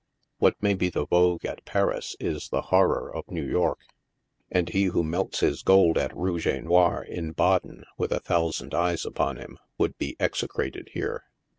What 0.39 0.55
may 0.63 0.73
be 0.73 0.89
the 0.89 1.05
vogue 1.05 1.45
at 1.45 1.63
Paris 1.63 2.15
is 2.19 2.49
the 2.49 2.63
horror 2.73 3.15
of 3.15 3.29
New 3.29 3.45
York, 3.47 3.81
and 4.49 4.67
he 4.67 4.85
who 4.85 5.03
melts 5.03 5.41
his 5.41 5.61
gold 5.61 5.95
at 5.95 6.11
rouge 6.17 6.47
et 6.47 6.63
noir 6.63 7.05
in 7.07 7.33
Baden, 7.33 7.83
with 7.99 8.11
a 8.11 8.19
thousand 8.19 8.73
eyes 8.73 9.05
upon 9.05 9.37
him, 9.37 9.59
would 9.77 9.99
be 9.99 10.15
execrated 10.19 10.89
here. 10.93 11.25